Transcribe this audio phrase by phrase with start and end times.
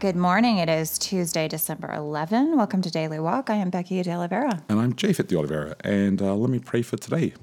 [0.00, 0.56] Good morning.
[0.56, 2.56] It is Tuesday, December 11.
[2.56, 3.50] Welcome to Daily Walk.
[3.50, 4.62] I am Becky de Oliveira.
[4.70, 5.76] And I'm Japhet de Oliveira.
[5.80, 7.34] And uh, let me pray for today.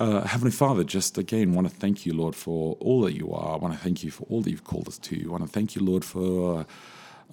[0.00, 3.54] Uh, Heavenly Father, just again want to thank you, Lord, for all that you are.
[3.54, 5.26] I want to thank you for all that you've called us to.
[5.28, 6.62] I want to thank you, Lord, for.
[6.62, 6.64] Uh,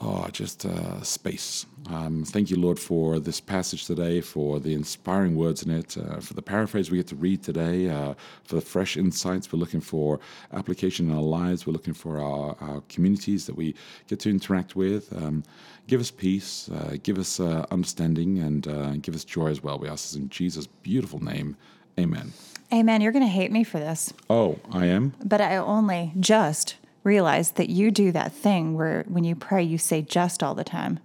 [0.02, 1.66] Oh, just uh, space.
[1.90, 6.22] Um, thank you, Lord, for this passage today, for the inspiring words in it, uh,
[6.22, 8.14] for the paraphrase we get to read today, uh,
[8.46, 9.52] for the fresh insights.
[9.52, 10.22] We're looking for
[10.54, 11.68] application in our lives.
[11.68, 13.76] We're looking for our, our communities that we
[14.08, 15.12] get to interact with.
[15.22, 15.44] Um,
[15.88, 19.80] give us peace, uh, give us uh, understanding, and uh, give us joy as well.
[19.80, 21.58] We ask this in Jesus' beautiful name.
[22.00, 22.32] Amen.
[22.72, 23.02] Amen.
[23.02, 24.14] You're going to hate me for this.
[24.30, 25.14] Oh, I am?
[25.26, 29.78] But I only just realize that you do that thing where when you pray, you
[29.78, 31.00] say just all the time.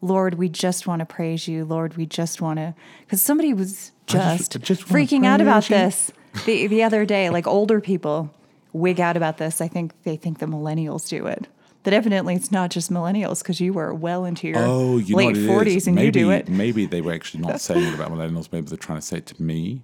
[0.00, 1.64] Lord, we just want to praise you.
[1.64, 2.74] Lord, we just want to.
[3.00, 5.76] Because somebody was just, just, just freaking out about you.
[5.76, 6.12] this
[6.44, 7.30] the, the other day.
[7.30, 8.30] Like older people
[8.72, 9.60] wig out about this.
[9.60, 11.46] I think they think the millennials do it.
[11.84, 15.36] But evidently, it's not just millennials because you were well into your oh, you late
[15.36, 16.48] 40s and maybe, you do it.
[16.48, 18.50] Maybe they were actually not saying it about millennials.
[18.50, 19.82] Maybe they're trying to say it to me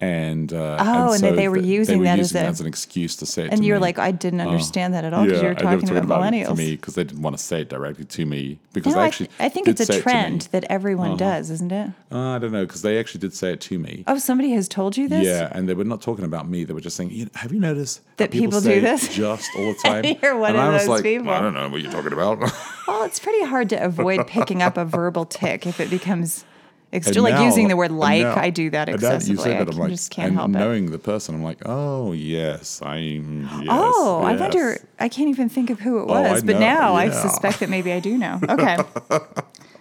[0.00, 2.48] and uh, oh, and, so that they were using they were that using as, a,
[2.48, 3.50] as an excuse to say it.
[3.50, 3.82] And to you're me.
[3.82, 6.22] like, I didn't understand that at all because yeah, you were I never talking about,
[6.22, 6.48] it millennials.
[6.48, 9.04] to me because they didn't want to say it directly to me because No, they
[9.04, 9.30] I, actually.
[9.40, 11.90] I think did it's a it trend that everyone does, isn't it?
[12.12, 14.04] Uh, I don't know because they actually did say it to me.
[14.06, 15.26] Oh, somebody has told you this?
[15.26, 16.62] Yeah, and they were not talking about me.
[16.64, 19.08] They were just saying, you know, "Have you noticed That people do say this?
[19.14, 21.30] just all the time?" You're one and of I was those like, people.
[21.30, 22.38] I don't know what you're talking about.
[22.86, 26.44] Well, it's pretty hard to avoid picking up a verbal tic if it becomes.
[26.90, 28.22] It's And like now- using the word like.
[28.22, 29.42] now- I do that now that you excessively.
[29.44, 30.52] say I that, I'm like, just can't help it.
[30.52, 33.46] knowing the person, I'm like, oh yes, I'm.
[33.50, 34.78] Mm, yes, Oh, I wonder.
[34.98, 37.68] I can't even think of who it Oh, was, but know, now I suspect that
[37.68, 38.40] maybe I do know.
[38.48, 38.78] Okay.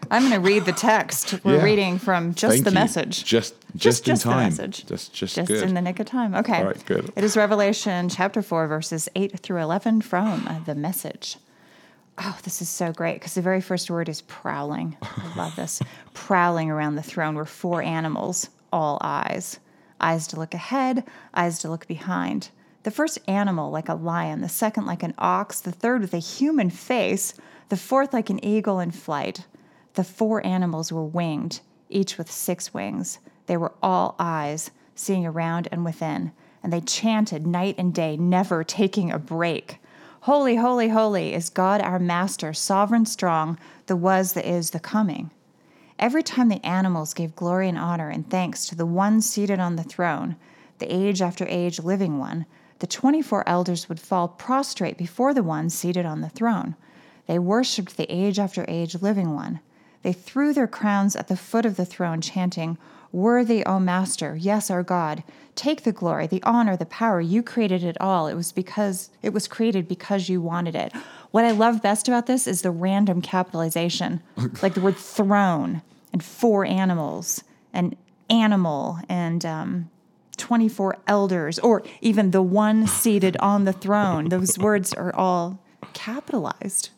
[0.09, 1.44] I'm going to read the text.
[1.44, 1.63] We're Yeah.
[1.63, 2.75] reading from just Thank the you.
[2.75, 3.25] message.
[3.25, 4.44] Just, just, just in the time.
[4.46, 4.85] message.
[4.85, 5.63] Just, just, just good.
[5.63, 6.34] in the nick of time.
[6.34, 6.59] Okay.
[6.59, 7.12] All right, good.
[7.17, 11.35] It is Revelation chapter 4, verses 8 through 11 from the message.
[12.19, 14.97] Oh, this is so great because the very first word is prowling.
[15.01, 15.81] I love this.
[16.13, 19.59] prowling around the throne were four animals, all eyes.
[20.01, 22.50] Eyes to look ahead, eyes to look behind.
[22.83, 26.19] The first animal like a lion, the second like an ox, the third with a
[26.19, 27.33] human face,
[27.69, 29.45] the fourth like an eagle in flight.
[29.94, 33.19] The four animals were winged, each with six wings.
[33.47, 36.31] They were all eyes, seeing around and within,
[36.63, 39.79] and they chanted night and day, never taking a break.
[40.28, 45.32] Holy, holy, holy is God our Master, sovereign, strong, the was, the is, the coming.
[45.98, 49.78] Every time the animals gave glory and honor and thanks to the one seated on
[49.78, 50.36] the throne,
[50.80, 52.46] the age after age living one,
[52.80, 56.76] the 24 elders would fall prostrate before the one seated on the throne.
[57.28, 59.62] They worshiped the age after age living one.
[60.02, 62.78] They threw their crowns at the foot of the throne, chanting,
[63.12, 65.23] Worthy, O Master, yes, our God,
[65.56, 67.19] take the glory, the honor, the power.
[67.22, 68.28] You created it all.
[68.28, 70.94] It was because it was created because you wanted it.
[71.31, 74.22] What I love best about this is the random capitalization,
[74.62, 75.81] like the word throne
[76.13, 77.96] and four animals and
[78.29, 79.90] animal and um,
[80.38, 84.29] 24 elders, or even the one seated on the throne.
[84.29, 85.59] Those words are all
[85.94, 86.90] capitalized.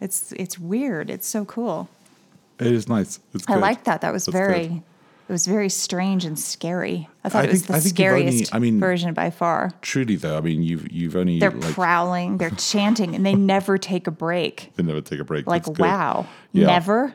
[0.00, 1.10] It's it's weird.
[1.10, 1.88] It's so cool.
[2.58, 3.20] It is nice.
[3.34, 3.60] It's I good.
[3.60, 4.00] like that.
[4.00, 4.68] That was That's very.
[4.68, 4.82] good.
[5.30, 7.08] It was very strange and scary.
[7.22, 9.30] I thought I it was think- the I think only- scariest I mean- version by
[9.30, 9.70] far.
[9.80, 13.78] Truly, though, I mean, you've you've only They're like prowling, they're chanting, and they never
[13.78, 14.72] take a break.
[14.74, 15.46] they never take a break.
[15.46, 16.66] Like, wow, Yeah.
[16.66, 17.14] never.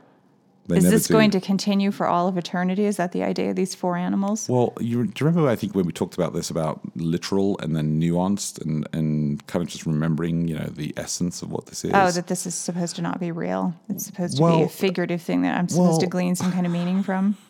[0.67, 1.13] They Is this do.
[1.13, 2.85] going to continue for all of eternity?
[2.85, 4.47] Is that the idea of these four animals?
[4.49, 5.49] Well, you, do you remember?
[5.49, 9.61] I think when we talked about this about literal and then nuanced and and kind
[9.61, 11.91] of just remembering, you know, the essence of what this is.
[11.93, 13.75] Oh, that this is supposed to not be real.
[13.89, 16.71] It's supposed to be a figurative thing that I'm supposed to glean some kind of
[16.71, 17.35] meaning from.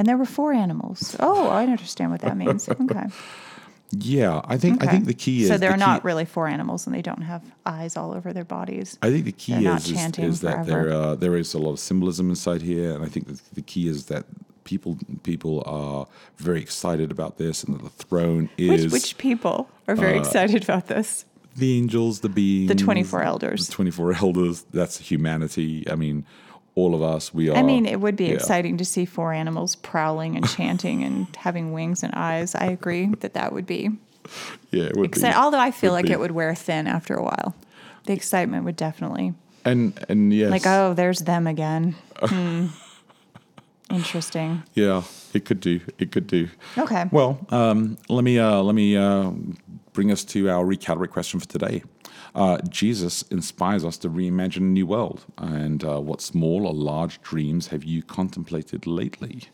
[0.00, 1.14] And there were four animals.
[1.20, 2.68] Oh, I understand what that means.
[2.80, 3.06] Okay.
[3.90, 6.86] yeah, I think I think the key is so they're key- not really four animals,
[6.86, 8.96] and they don't have eyes all over their bodies.
[9.02, 11.72] I think the key They're is is, is that there uh, there is a lot
[11.72, 14.24] of symbolism inside here, and I think that the key is that
[14.64, 16.06] people people are
[16.38, 20.20] very excited about this, and that the throne is Which, which people are very uh,
[20.20, 21.26] excited about this?
[21.56, 23.66] the angels, the beings, the 24 elders.
[23.66, 24.64] the twenty four elders.
[24.72, 25.84] That's humanity.
[25.90, 26.24] I mean,
[26.74, 27.34] all of us.
[27.34, 27.56] We are.
[27.56, 28.34] I mean, it would be yeah.
[28.34, 32.54] exciting to see four animals prowling and chanting and having wings and eyes.
[32.54, 33.90] I agree that that would be
[34.70, 35.22] Yeah, it would.
[35.24, 36.12] Although I feel would like be.
[36.12, 37.54] it would wear thin after a while.
[38.06, 39.34] The excitement would definitely
[39.64, 41.94] And and yes, Like, oh, there's them again.
[42.22, 42.66] Hmm.
[43.90, 44.62] Interesting.
[44.74, 45.02] yeah,
[45.34, 45.80] it could do.
[45.98, 46.48] It could do.
[46.78, 47.06] Okay.
[47.10, 49.32] Well, um, let me uh, let me uh,
[49.92, 51.82] bring us to our recalibrate question for today.
[52.34, 55.24] Uh, Jesus inspires us to reimagine a new world.
[55.38, 59.44] And uh, what small or large dreams have you contemplated lately?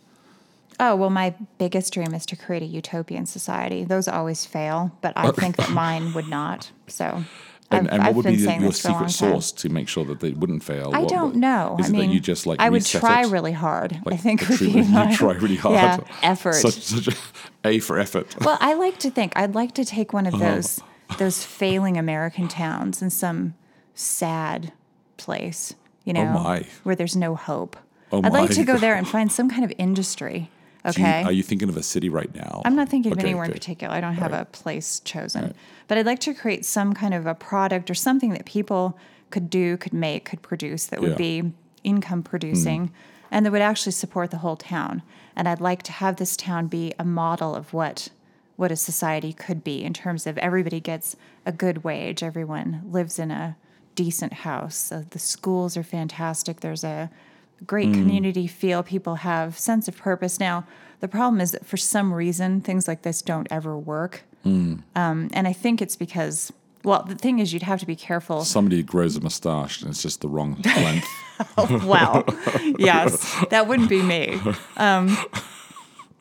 [0.79, 3.83] Oh, well, my biggest dream is to create a utopian society.
[3.85, 6.71] Those always fail, but I think that mine would not.
[6.87, 7.25] So
[7.71, 9.89] And, I've, and what I've would be your this for a secret sauce to make
[9.89, 10.91] sure that they wouldn't fail?
[10.93, 11.77] I What- don't know.
[11.81, 13.29] Is I mean, that you just like I would try it?
[13.29, 13.99] really hard.
[14.07, 14.85] I think would be you
[15.15, 15.75] try really hard.
[15.77, 16.57] Yeah, effort.
[16.57, 17.17] Such, such a
[17.65, 18.37] A for effort.
[18.45, 20.57] well, I like to think I'd like to take one of Uh-huh.
[20.57, 20.81] those
[21.19, 23.55] those failing American towns in some
[23.95, 24.73] sad
[25.17, 25.75] place,
[26.05, 27.77] you oh, know, Oh, where there's no hope.
[28.13, 30.51] Oh, I'd like to go there and find some kind of industry.
[30.93, 31.25] Do you- Okay.
[31.25, 32.63] are you thinking of a city right now?
[32.65, 33.93] I'm not thinking of Okay, anywhere in particular.
[33.93, 34.43] I don't have Right.
[34.43, 35.53] a place chosen.
[35.89, 38.97] But I'd like to create some kind of a product or something that people
[39.31, 41.17] could do, could make, could produce that would Yeah.
[41.17, 42.93] Be income producing mm.
[43.33, 45.03] and that would actually support the whole town.
[45.35, 48.09] And I'd like to have this town be a model of what
[48.57, 53.19] what a society could be in terms of everybody gets a good wage, everyone lives
[53.19, 53.57] in a
[53.95, 54.77] decent house.
[54.77, 56.61] So the schools are fantastic.
[56.61, 57.11] There's a
[57.67, 58.83] great community feel.
[58.83, 60.39] People have sense of purpose.
[60.39, 60.67] Now,
[61.01, 64.25] the problem is that for some reason things like this don't ever work.
[64.95, 66.53] Um, and I think it's because,
[66.85, 68.45] well, the thing is, you'd have to be careful.
[68.45, 71.09] Somebody grows a mustache and it's just the wrong length.
[71.59, 72.25] oh, wow.
[72.79, 74.41] yes, that wouldn't be me.
[74.77, 75.17] Um,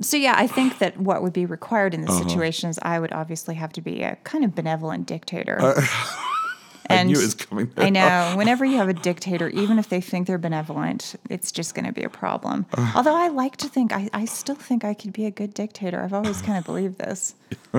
[0.02, 2.24] so yeah, I think that what would be required in this Uh-huh.
[2.28, 5.58] situation is I would obviously have to be a kind of benevolent dictator.
[6.88, 7.72] I knew it was coming.
[7.78, 8.34] I know.
[8.36, 11.92] Whenever you have a dictator, even if they think they're benevolent, it's just going to
[11.92, 12.68] be a problem.
[12.94, 16.00] Although I like to think, I, I still think I could be a good dictator.
[16.04, 17.34] I've always kind of believed this.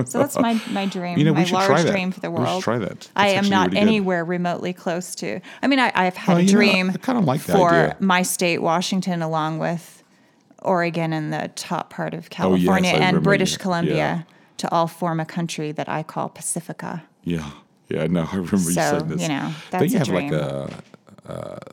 [0.05, 2.63] So that's my, my dream, You know, my large dream for the We should world.
[2.63, 3.09] try that.
[3.15, 3.87] I am not really good.
[3.87, 5.39] anywhere remotely close to.
[5.61, 7.69] I mean, I, I've had Oh, a you know, dream I kinda like the for
[7.73, 7.97] idea.
[8.01, 9.96] my state, Washington, along with
[10.67, 14.21] Oregon and the top part of Oh, yes, California and remember British you- Columbia yeah.
[14.57, 17.03] to all form a country that I call Pacifica.
[17.23, 17.49] Yeah,
[17.89, 18.07] yeah.
[18.07, 19.21] No, I remember you So, saying this.
[19.21, 20.31] you know, Don't you a have dream.
[20.31, 20.69] like a,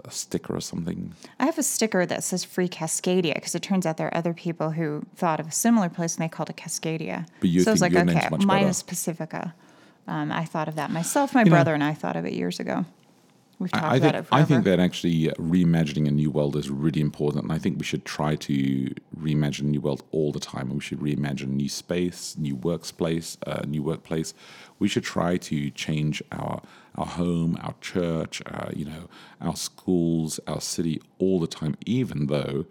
[0.07, 1.13] a sticker or something?
[1.39, 4.35] I have a sticker that says Free Cascadia because it turns out there are other
[4.35, 7.27] people who thought of a similar place and they called it Cascadia.
[7.41, 8.69] But you so I was like, okay, mine better.
[8.69, 9.55] is Pacifica.
[10.07, 11.35] Um, I thought of that myself.
[11.35, 12.85] My know- brother and I thought of it years ago.
[13.65, 14.43] We've talked I I about think it forever.
[14.43, 17.79] I think that actually uh, reimagining a new world is really important, and I think
[17.79, 18.57] we should try to
[19.19, 20.69] reimagine a new world all the time.
[20.69, 24.35] We should reimagine new space, new workplace, uh, new workplace.
[24.79, 26.61] We should try to change our
[26.97, 29.09] our home, our church, uh, you know,
[29.41, 32.67] our schools, our city all the time, even though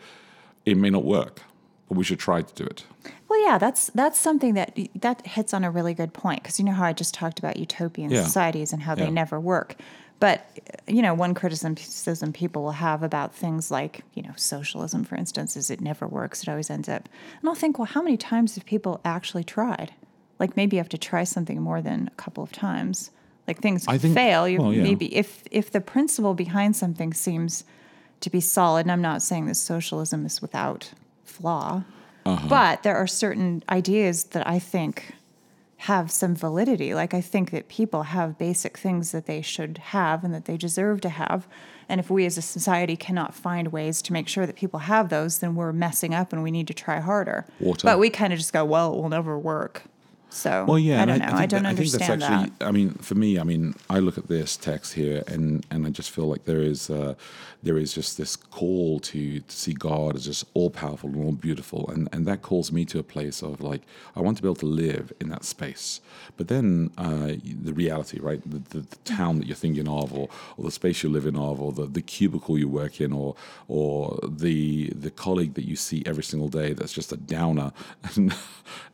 [0.65, 1.41] it may not work.
[1.89, 2.85] But we should try to do it.
[3.27, 6.65] Well, yeah, that's that's something that that hits on a really good point because you
[6.65, 8.23] know how I just talked about utopian Yeah.
[8.23, 9.75] societies and how they never work.
[10.23, 10.45] But
[10.87, 15.57] you know, one criticism people will have about things like you know socialism, for instance,
[15.57, 16.43] is it never works.
[16.43, 17.09] It always ends up.
[17.41, 19.91] And I'll think, well, how many times have people actually tried?
[20.39, 23.11] Like maybe you have to try something more than a couple of times.
[23.47, 24.47] Like things I think- fail.
[24.47, 24.83] You well, yeah.
[24.83, 27.65] maybe if if the principle behind something seems
[28.21, 30.93] to be solid, and I'm not saying that socialism is without
[31.25, 31.83] flaw,
[32.25, 32.47] Uh-huh.
[32.47, 35.15] but there are certain ideas that I think
[35.83, 36.93] have some validity.
[36.93, 40.55] Like I think that people have basic things that they should have and that they
[40.55, 41.45] deserve to have.
[41.89, 45.09] And if we as a society cannot find ways to make sure that people have
[45.09, 47.45] those, then we're messing up and we need to try harder.
[47.59, 47.85] Water.
[47.85, 49.83] But we kind of just go, well, it will never work.
[50.33, 51.25] So Well, yeah, I don't know.
[51.25, 52.53] I, think don't that- understand I think that's actually.
[52.59, 52.67] that.
[52.67, 55.89] I mean, for me, I mean, I look at this text here, and and I
[55.91, 57.13] just feel like there is uh,
[57.61, 61.31] there is just this call to to see God as just all powerful and all
[61.33, 63.83] beautiful, and and that calls me to a place of like
[64.15, 66.01] I want to be able to live in that space.
[66.35, 67.33] But then uh,
[67.67, 68.41] the reality, right?
[68.49, 71.35] The, the, the town that you're thinking of, or or the space you live in
[71.35, 73.35] of, or the, the cubicle you work in, or
[73.67, 77.71] or the the colleague that you see every single day that's just a downer,
[78.15, 78.33] and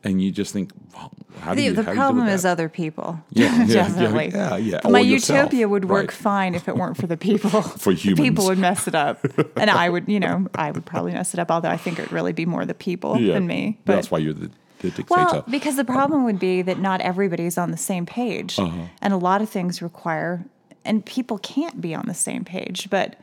[0.04, 2.44] and you just think, well, how The, you, the how do you deal problem is
[2.44, 3.20] other people.
[3.30, 4.30] Yeah, yeah, yeah, definitely.
[4.34, 6.12] yeah, yeah, My yourself, utopia would work right.
[6.12, 7.62] fine if it weren't for the people.
[7.62, 8.20] For The humans.
[8.28, 9.24] people would mess it up,
[9.56, 11.50] and I would, you know, I would probably mess it up.
[11.50, 13.34] Although I think it would really be more the people Yeah.
[13.34, 13.78] than me.
[13.84, 15.06] But That's why you're the, the dictator.
[15.10, 18.82] well, because the problem would be that not everybody's on the same page, Uh-huh.
[19.02, 20.44] and a lot of things require,
[20.84, 22.88] and people can't be on the same page.
[22.90, 23.16] But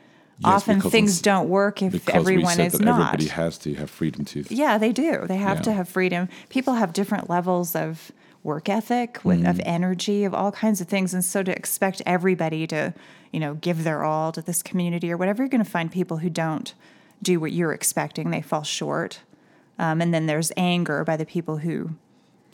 [0.44, 3.00] often things don't work if everyone is not.
[3.00, 4.44] everybody has to have freedom to.
[4.48, 5.26] Yeah, they do.
[5.26, 6.28] They have to have freedom.
[6.48, 8.12] People have different levels of
[8.44, 9.62] work ethic, with of Mm.
[9.66, 12.94] energy, of all kinds of things, and so to expect everybody to,
[13.32, 16.18] you know, give their all to this community or whatever, you're going to find people
[16.18, 16.72] who don't
[17.22, 18.30] do what you're expecting.
[18.30, 19.20] They fall short,
[19.78, 21.90] um, and then there's anger by the people who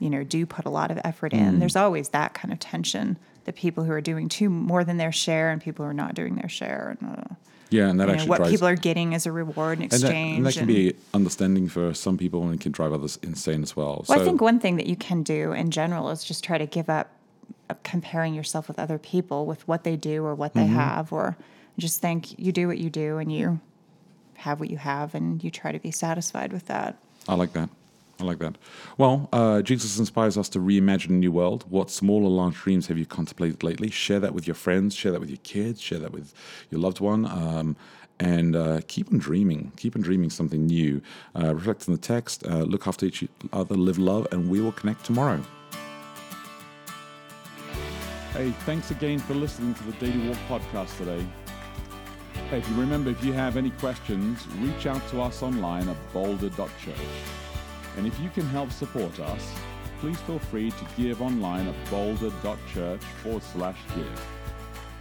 [0.01, 1.61] you know, do put a lot of effort in.
[1.61, 3.17] There's always that kind of tension.
[3.45, 6.15] The people who are doing too more than their share and people who are not
[6.17, 6.97] doing their share.
[7.01, 7.35] And, uh,
[7.71, 9.85] Yeah, and that you know, actually what drives people are getting as a reward in
[9.85, 10.37] and that, exchange.
[10.39, 13.63] and that can and- be understanding for some people and it can drive others insane
[13.63, 14.05] as well.
[14.09, 16.59] Well, so I think one thing that you can do in general is just try
[16.59, 17.11] to give up
[17.71, 20.75] uh, comparing yourself with other people with what they do or what they Mm-hmm.
[20.75, 21.37] have, or
[21.79, 23.61] just think you do what you do and you
[24.35, 26.99] have what you have and you try to be satisfied with that.
[27.29, 27.69] I like that.
[28.21, 28.57] I like that.
[28.97, 31.65] Well, uh, Jesus inspires us to reimagine a new world.
[31.69, 33.91] What small or large dreams have you contemplated lately?
[33.91, 36.33] Share that with your friends, share that with your kids, share that with
[36.71, 37.77] your loved one, um,
[38.21, 39.73] and uh, keep on dreaming.
[39.77, 41.03] Keep on dreaming something new.
[41.37, 44.73] Uh, reflect on the text, uh, look after each other, live love, and we will
[44.73, 45.41] connect tomorrow.
[48.33, 51.25] Hey, thanks again for listening to the Daily Walk podcast today.
[52.51, 55.97] Hey, if you remember, if you have any questions, reach out to us online at
[56.13, 57.44] boulder.church.
[57.97, 59.55] And if you can help support us,
[60.01, 64.27] please feel free to give online at boulder.church forward slash give.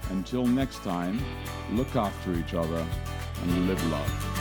[0.09, 1.19] Until next time,
[1.71, 2.85] look after each other
[3.41, 4.32] and live love.